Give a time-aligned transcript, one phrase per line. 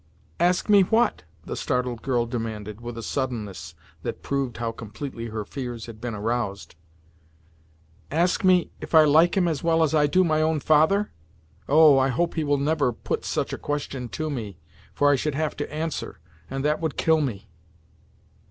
[0.39, 5.45] "Ask me what?' the startled girl demanded, with a suddenness that proved how completely her
[5.45, 6.73] fears had been aroused.
[8.09, 11.11] 'Ask me, if I like him as well as I do my own father!
[11.69, 11.99] Oh!
[11.99, 14.57] I hope he will never put such a question to me,
[14.91, 17.47] for I should have to answer, and that would kill me!"